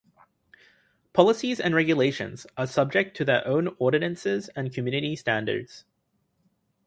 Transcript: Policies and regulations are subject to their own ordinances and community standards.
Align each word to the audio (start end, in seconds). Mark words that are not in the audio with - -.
Policies 1.13 1.59
and 1.59 1.75
regulations 1.75 2.47
are 2.57 2.65
subject 2.65 3.15
to 3.17 3.23
their 3.23 3.45
own 3.47 3.75
ordinances 3.77 4.49
and 4.55 4.73
community 4.73 5.15
standards. 5.15 5.85